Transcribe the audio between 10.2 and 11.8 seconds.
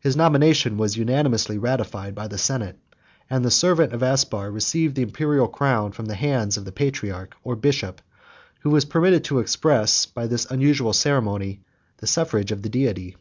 this unusual ceremony,